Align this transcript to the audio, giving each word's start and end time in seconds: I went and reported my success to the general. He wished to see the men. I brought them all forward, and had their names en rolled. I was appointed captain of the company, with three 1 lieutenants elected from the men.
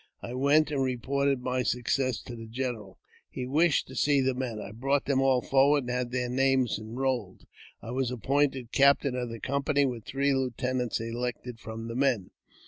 I 0.23 0.33
went 0.33 0.71
and 0.71 0.81
reported 0.81 1.41
my 1.43 1.61
success 1.61 2.19
to 2.23 2.35
the 2.35 2.47
general. 2.47 2.97
He 3.29 3.45
wished 3.45 3.85
to 3.87 3.95
see 3.95 4.19
the 4.19 4.33
men. 4.33 4.59
I 4.59 4.71
brought 4.71 5.05
them 5.05 5.21
all 5.21 5.43
forward, 5.43 5.83
and 5.83 5.91
had 5.91 6.09
their 6.09 6.27
names 6.27 6.79
en 6.79 6.95
rolled. 6.95 7.45
I 7.83 7.91
was 7.91 8.09
appointed 8.09 8.71
captain 8.71 9.15
of 9.15 9.29
the 9.29 9.39
company, 9.39 9.85
with 9.85 10.05
three 10.05 10.33
1 10.33 10.41
lieutenants 10.41 10.99
elected 10.99 11.59
from 11.59 11.87
the 11.87 11.93
men. 11.95 12.31